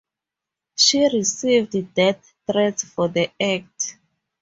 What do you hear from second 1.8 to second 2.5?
death